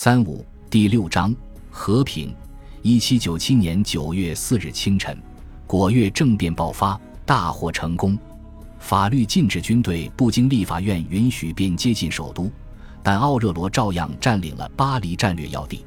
[0.00, 1.34] 三五第六章
[1.72, 2.32] 和平。
[2.82, 5.20] 一七九七年九月四日清晨，
[5.66, 8.16] 果越政变爆发，大获成功。
[8.78, 12.48] 法律禁止军队不经立法院允许便接近首都，
[13.02, 15.84] 但奥热罗照样占领了巴黎战略要地。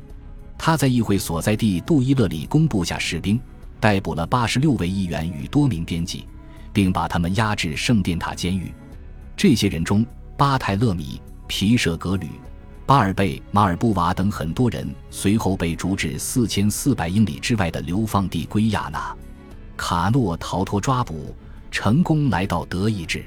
[0.57, 3.39] 他在议会所在地杜伊勒里公布下士兵，
[3.79, 6.27] 逮捕了八十六位议员与多名编辑，
[6.73, 8.73] 并把他们押至圣殿塔监狱。
[9.37, 10.05] 这些人中，
[10.35, 12.27] 巴泰勒米、皮舍格吕。
[12.91, 19.15] 巴尔贝、马尔布瓦等很多人随后被逐至四千四百英里之外的流放地圭亚那。
[19.77, 21.33] 卡诺逃脱抓捕，
[21.71, 23.23] 成功来到德意志。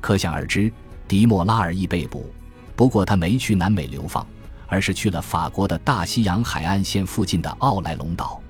[0.00, 0.72] 可想而知，
[1.08, 2.32] 迪莫拉尔亦被捕。
[2.76, 4.24] 不过他没去南美流放，
[4.68, 8.40] 而是去了法国的大西洋海岸线附近的奥莱隆岛。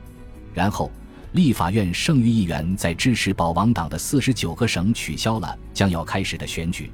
[0.53, 0.93] 然后，
[1.33, 6.93] 立法院剩余议员在支持保王党的四十九个省取消了将要开始的选举，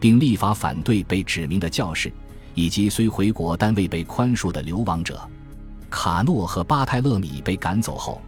[0.00, 2.10] 并立法反对被指名的教士。
[2.54, 5.20] 以及虽回国但未被宽恕的流亡者，
[5.90, 8.20] 卡诺和巴泰勒米被赶走后，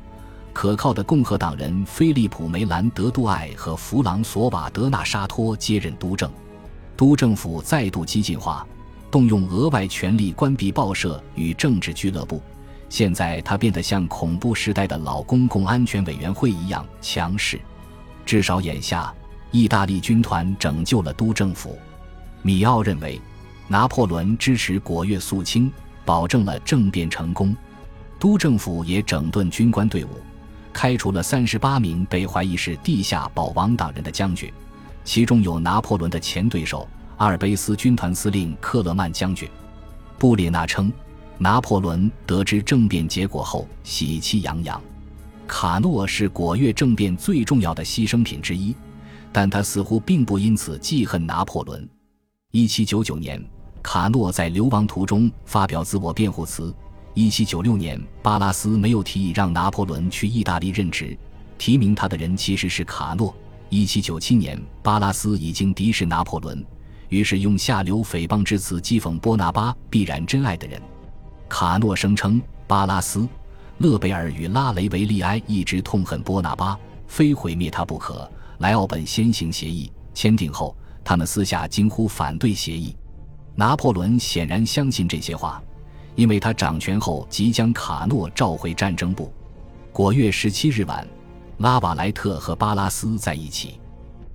[0.52, 6.30] 可靠的共和党人菲利普梅兰德杜埃和弗朗索瓦德纳沙托接任督政，
[6.96, 8.66] 督政府再度激进化，
[9.10, 12.42] 动用额外权力关闭报社与政治俱乐部。
[12.88, 17.60] 现在他变得像恐怖时代的老公共安全委员会一样强势。
[18.24, 19.12] 至少眼下，
[19.50, 21.78] 意大利军团拯救了督政府。
[22.42, 23.20] 米奥认为。
[23.68, 25.70] 拿破仑支持果月肃清，
[26.04, 27.54] 保证了政变成功。
[28.18, 30.08] 督政府也整顿军官队伍，
[30.72, 34.52] 开除了三十八名被怀疑是地下保王党人的将军，
[35.04, 39.48] 其中有拿破仑的前对手阿尔卑斯军团司令克勒曼将军。
[40.16, 40.92] 布列纳称，
[41.36, 44.80] 拿破仑得知政变结果后喜气洋洋。
[45.46, 48.74] 卡诺是果月政变最重要的牺牲品之一，
[49.32, 51.86] 但他似乎并不因此记恨拿破仑。
[52.52, 53.44] 一七九九年。
[53.86, 56.74] 卡诺在流亡途中发表自我辩护词。
[57.14, 61.16] 一七九六年，巴拉斯没有提议让拿破仑去意大利任职，
[61.56, 63.32] 提名他的人其实是卡诺。
[63.68, 66.66] 一七九七年，巴拉斯已经敌视拿破仑，
[67.10, 70.82] 于是用下流诽谤之词讥讽波拿巴必然真爱的人。
[71.48, 73.26] 卡诺声称，巴拉斯、
[73.78, 76.76] 勒贝尔与拉雷维利埃一直痛恨波拿巴，
[77.06, 78.28] 非毁灭他不可。
[78.58, 82.96] 莱奥本先行协议签订后，他们私下惊呼反对协议。
[83.58, 85.62] 拿破仑显然相信这些话，
[86.14, 89.32] 因为他掌权后即将卡诺召回战争部。
[89.92, 91.06] 果月十七日晚，
[91.56, 93.80] 拉瓦莱特和巴拉斯在一起。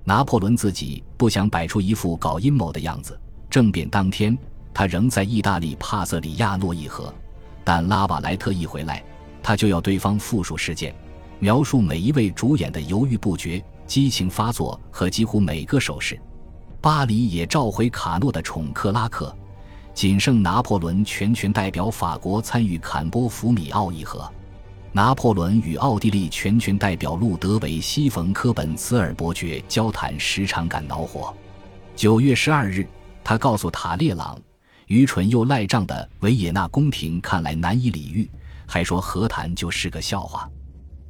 [0.04, 3.16] 拿破仑自己不想摆出一副搞阴谋的样子。
[3.48, 4.36] 政变当天，
[4.74, 7.14] 他仍在意大利帕瑟里亚诺议和，
[7.62, 9.04] 但拉瓦莱特一回来，
[9.40, 10.92] 他就要对方复述事件，
[11.38, 16.18] 描述每一位主演的犹豫不决、激情发作和几乎每个手势。
[16.82, 19.32] 巴黎也召回卡诺的宠克拉克，
[19.94, 24.28] 仅剩拿破仑全权代表法国参与坎波弗米奥议和。
[24.90, 31.32] 拿破仑与奥地利全权代表路德维希·冯·科本茨尔伯爵交谈时常感恼火。
[31.94, 32.84] 九月十二日，
[33.22, 34.36] 他告诉塔列朗，
[34.88, 38.28] 愚蠢又赖账的维也纳宫廷看来难以理喻，
[38.66, 40.50] 还说和谈就是个笑话。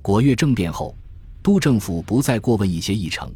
[0.02, 0.94] 果月政变后，
[1.42, 3.32] 督政府不再过问一些议程。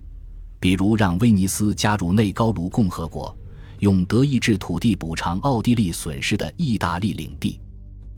[0.66, 3.32] 比如让威尼斯加入内高卢共和国，
[3.78, 7.60] 用德意志土地补偿奥地利损失的意大利领地。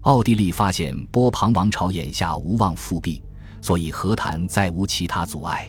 [0.00, 3.20] 奥地利发现波旁王朝眼下无望复辟，
[3.60, 5.68] 所以和谈再无其他阻碍。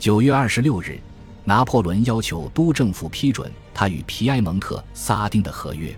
[0.00, 0.98] 九月二十六日，
[1.44, 5.94] 拿破仑要求督政府批准他与皮埃蒙特萨丁的合约。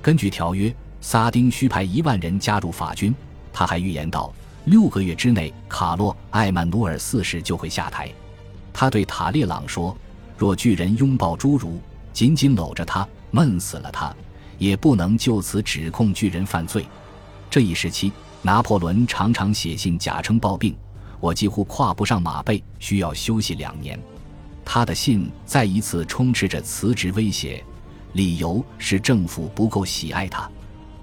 [0.00, 3.14] 根据条约，萨丁需派一万人加入法军。
[3.52, 4.32] 他还预言道，
[4.64, 8.10] 六个月之内，卡洛·艾曼努尔四世就会下台。
[8.80, 9.94] 他对塔列朗说
[10.38, 11.78] ：“若巨人拥抱侏儒，
[12.14, 14.10] 紧紧搂着他，闷死了他，
[14.56, 16.86] 也不能就此指控巨人犯罪。”
[17.50, 18.10] 这一时期，
[18.40, 20.74] 拿破仑常常写信假称暴病，
[21.20, 24.00] 我几乎跨不上马背，需要休息两年。
[24.64, 27.62] 他的信再一次充斥着辞职威胁，
[28.14, 30.50] 理由是政府不够喜爱他。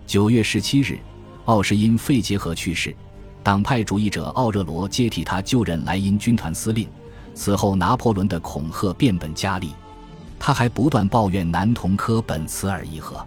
[0.08, 0.98] 九月十七日，
[1.46, 2.96] 奥什因肺结核去世，
[3.44, 6.90] 党派主义者奥热罗接替他就任莱茵军团司令。
[7.38, 9.70] 此后，拿破仑的恐吓变本加厉，
[10.40, 13.24] 他还不断抱怨男童科本茨尔议和。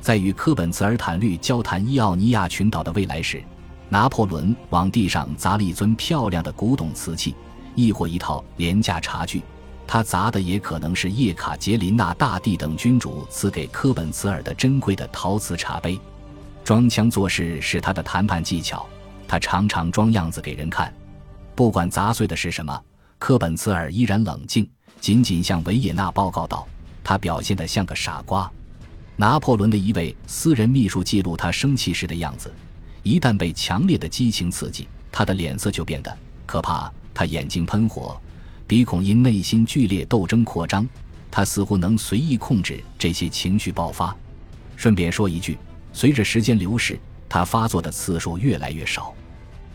[0.00, 3.44] 在与科本茨尔坦律交谈伊奥尼亚群岛的未来时，
[3.90, 7.36] 拿破仑往地上砸了一尊漂亮的古董瓷器，
[7.74, 9.42] 亦或一套廉价茶具。
[9.86, 16.00] 他砸的也可能是叶卡捷琳娜大帝等君主赐给科本茨尔的珍贵的陶瓷茶杯。
[16.64, 18.86] 装腔作势是他的谈判技巧，
[19.28, 20.90] 他常常装样子给人看，
[21.54, 22.80] 不管砸碎的是什么。
[23.22, 24.68] 科本茨尔依然冷静，
[25.00, 26.66] 仅仅向维也纳报告道
[27.04, 28.50] ：“他表现得像个傻瓜。”
[29.14, 32.52] 拿破仑的一位私人秘书记录他生气时的样子，
[33.04, 38.20] 一旦被强烈的激情刺激，他的脸色就变得可怕，他眼睛喷火，
[38.66, 40.84] 鼻孔因内心剧烈斗争扩张，
[41.30, 44.12] 他似乎能随意控制这些情绪爆发。
[44.76, 45.56] 顺便说一句，
[45.92, 46.98] 随着时间流逝，
[47.28, 49.14] 他发作的次数越来越少，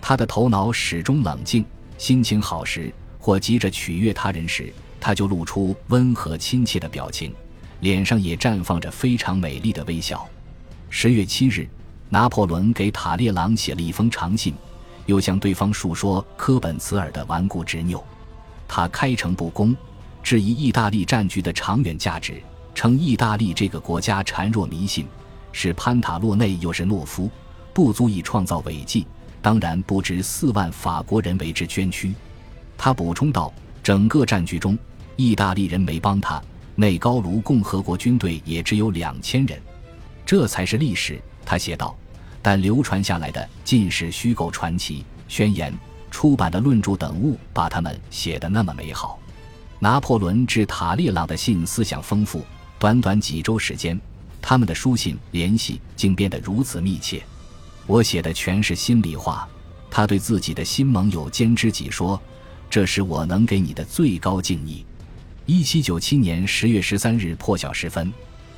[0.01, 1.63] 他的头脑始终冷静，
[1.97, 2.93] 心情好时
[3.27, 7.33] 或急着取悦他人时，他就露出温和亲切的表情。
[7.81, 10.25] 脸上也绽放着非常美丽的微笑。
[10.89, 11.67] 十月七日，
[12.07, 14.53] 拿破仑给塔列朗写了一封长信，
[15.07, 18.01] 又向对方述说科本茨尔的顽固执拗。
[18.65, 19.75] 他开诚布公，
[20.23, 22.41] 质疑意大利战局的长远价值，
[22.73, 25.05] 称意大利这个国家孱弱迷信，
[25.51, 27.29] 是潘塔洛内又是懦夫，
[27.73, 29.05] 不足以创造伟绩，
[29.41, 32.15] 当然不值四万法国人为之捐躯。
[32.77, 33.51] 他补充道
[33.81, 34.77] ：“整个战局中，
[35.15, 36.41] 意大利人没帮他。”
[36.75, 39.59] 内高卢共和国军队也只有两千人，
[40.23, 41.19] 这才是历史。
[41.43, 41.97] 他写道，
[42.39, 45.73] 但流传下来的尽是虚构传奇、宣言、
[46.11, 49.17] 出版的论著等物，把他们写得那么美好。
[49.79, 52.45] 拿破仑致塔列朗的信思想丰富，
[52.77, 53.99] 短短几周时间，
[54.39, 57.23] 他们的书信联系竟变得如此密切。
[57.87, 59.49] 我写的全是心里话。
[59.89, 62.21] 他对自己的新盟友兼知己说
[62.69, 64.85] ：“这是我能给你的最高敬意。”
[65.45, 68.11] 一七九七年十月十三日破晓时分，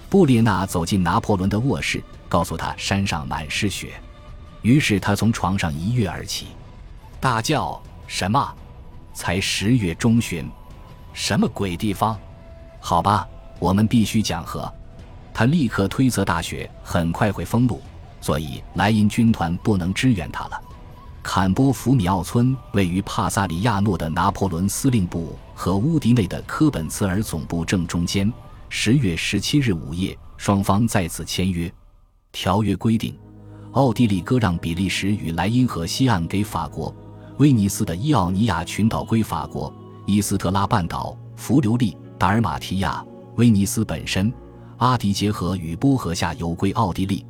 [0.09, 3.93] 布列纳走进拿破仑的卧室，告诉他山上满是雪。
[4.63, 6.47] 于是他从床上一跃而起，
[7.19, 8.53] 大叫：“什么？
[9.13, 10.49] 才十月中旬，
[11.13, 12.19] 什么鬼地方？
[12.79, 13.27] 好吧，
[13.59, 14.71] 我们必须讲和。”
[15.31, 17.81] 他立刻推测大雪很快会封路，
[18.19, 20.61] 所以莱茵军团不能支援他了。
[21.31, 28.33] 坎波福米奥村位于帕萨里亚诺的拿破仑司令部和乌迪内的科本茨尔总部正中间。
[28.67, 31.71] 十月十七日午夜，双方再次签约。
[32.31, 33.15] 条约规定，
[33.73, 36.91] 奥地利割让比利时与莱茵河西岸给法国，
[37.37, 39.71] 威尼斯的伊奥尼亚群岛归法国，
[40.07, 43.05] 伊斯特拉半岛、弗留利、达尔马提亚、
[43.35, 44.33] 威尼斯本身、
[44.77, 47.23] 阿迪杰河与波河下游归奥地利。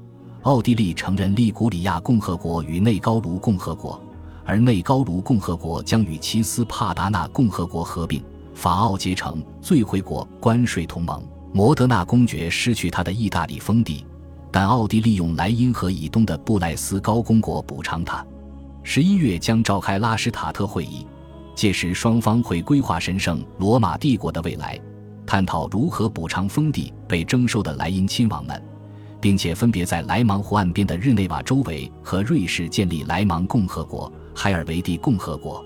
[0.50, 4.02] 奥地利承认利古里亚共和国与内高卢共和国，
[4.44, 8.20] 而内高卢共和国将与其斯帕达纳共和国合并。
[8.56, 11.24] 法奥结成最惠国关税同盟。
[11.54, 14.04] 摩德纳公爵失去他的意大利封地，
[14.52, 18.26] 但奥地利用莱茵河以东的布莱斯高公国补偿他。
[18.82, 21.06] 十一月将召开拉施塔特会议，
[21.54, 24.80] 届时双方会规划神圣罗马帝国的未来，
[25.28, 28.60] 探讨如何补偿封地被征收的莱茵亲王们。
[29.22, 35.64] 并且分别在莱芒湖岸边的日内瓦周围和瑞士建立莱芒共和国、海尔维蒂共和国。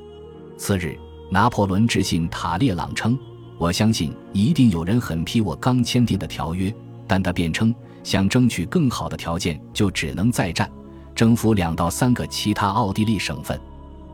[0.58, 0.98] 次日，
[1.30, 3.18] 拿破仑致信塔列朗称
[3.58, 6.74] ：“我相信一定有人狠批我刚签订的条约。”
[7.08, 7.74] 但他辩称，
[8.04, 10.72] 想争取更好的条件，就只能再战，
[11.14, 13.60] 征服两到三个其他奥地利省份。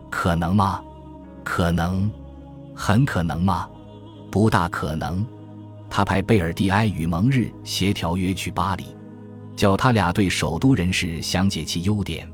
[0.09, 0.81] 可能吗？
[1.43, 2.09] 可能？
[2.73, 3.69] 很可能吗？
[4.31, 5.25] 不大可能。
[5.89, 8.85] 他派贝尔蒂埃与蒙日协条约去巴黎。
[9.59, 12.25] 叫他俩对首都人士详解其优点，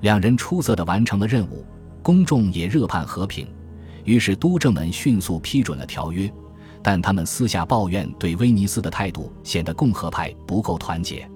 [0.00, 1.64] 两人出色地完成了任务，
[2.02, 3.46] 公众也热盼和平，
[4.02, 6.28] 于是督政们迅速批准了条约。
[6.82, 11.30] 但他们私下抱怨对威尼斯的态度显得共和派不够团结。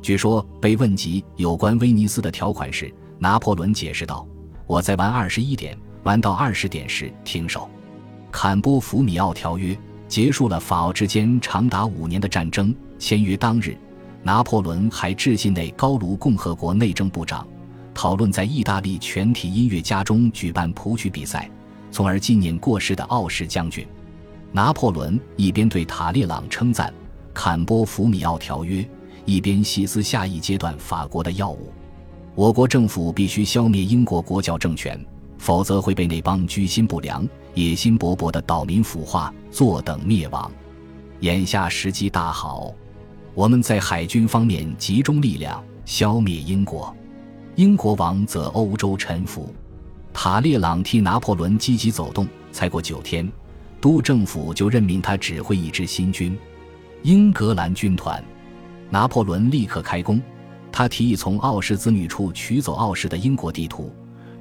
[0.00, 4.26] 据说被问及有关威尼斯的条款时，拿破仑解释道
[4.66, 7.68] ：“我在玩二十一点，玩到二十点时停手。”
[8.32, 9.76] 坎波福米奥条约
[10.08, 12.74] 结束了法奥之间长达五年的战争。
[12.98, 13.76] 签约当日。
[14.22, 17.46] 拿破仑还致信内高卢共和国内政部长，
[17.94, 21.50] 讨论在意大利全体音乐家中举办谱曲比赛，
[21.90, 23.86] 从而纪念过世的奥什将军。
[24.52, 26.92] 拿破仑一边对塔列朗称赞
[27.32, 28.86] 坎波福米奥条约，
[29.24, 31.72] 一边细思下一阶段法国的要务。
[32.34, 35.02] 我国政府必须消灭英国国教政权，
[35.38, 40.50] 否则会被那帮居心不良、野心勃勃的岛民腐化，坐等灭亡。
[41.20, 42.74] 眼下时机大好。
[43.40, 46.94] 我们在海军方面集中力量消灭英国，
[47.54, 49.50] 英国王则欧洲臣服。
[50.12, 53.26] 塔列朗替拿破仑积极走动，才过九天，
[53.80, 56.38] 都政府就任命他指挥一支新军——
[57.02, 58.22] 英格兰军团。
[58.90, 60.20] 拿破仑立刻开工，
[60.70, 63.90] 他提议从奥氏子女处取走奥氏的英国地图，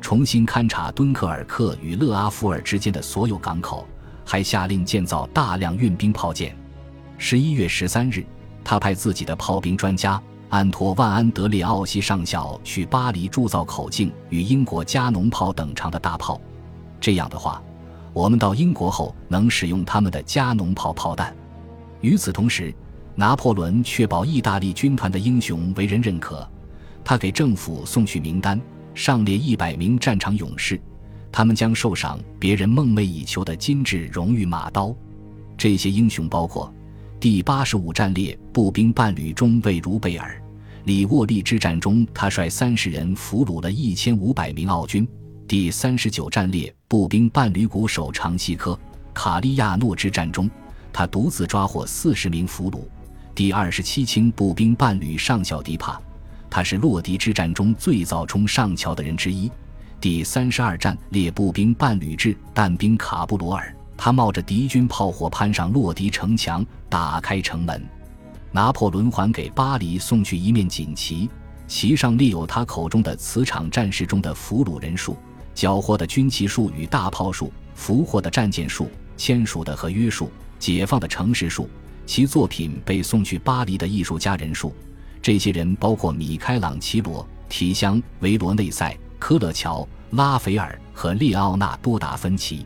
[0.02, 3.88] 重新勘察敦刻尔克与勒阿弗尔之间的所有港口，
[4.26, 6.54] 还下令建造大量运兵炮舰。
[7.18, 8.26] 十一月十三日。
[8.64, 16.40] 他派自己的炮兵专家安托万·安德烈奥西上校去巴黎铸造口径与英国加农炮等长的大炮。
[17.00, 17.62] 这样的话，
[18.14, 21.36] 我们到英国后能使用他们的加农炮炮弹。
[22.02, 22.74] 与此同时，
[23.16, 26.48] 拿破仑确保意大利军团的英雄为人认可，
[27.04, 28.60] 他给政府送去名单，
[28.94, 30.80] 上列一百名战场勇士，
[31.32, 34.96] 他们将受赏别人梦寐以求的金质荣誉马刀。
[35.58, 36.74] 这些英雄包括
[37.20, 40.42] 第八十五战列步兵伴侣中尉卢贝尔，
[40.86, 45.06] 里沃利之战中他率三十人俘虏了一千五百名奥军；
[45.46, 48.80] 第三十九战列步兵伴侣鼓手长西科，
[49.14, 50.50] 卡利亚诺之战中
[50.94, 52.88] 他独自抓获四十名俘虏。
[53.36, 56.02] 第二十七轻步兵伴侣上校迪帕，
[56.50, 59.52] 他是洛迪之战中最早冲上桥的人之一。
[60.00, 67.86] 第三十二战列步兵伴侣制弹兵卡布罗尔，他冒着敌军炮火攀上洛迪城墙，打开城门。
[68.50, 71.30] 拿破仑还给巴黎送去一面锦旗，
[71.68, 75.18] 旗上列有他口中的此场战事中的俘虏人数、
[75.54, 81.70] 缴获的军旗数与大炮数、俘获的战舰数、签署的合约数、解放的城市数。
[82.06, 84.74] 其作品被送去巴黎的艺术家人数，
[85.22, 92.66] 这些人包括米开朗琪罗、提香、维罗内塞、科勒乔、拉斐尔和列奥纳多达芬奇。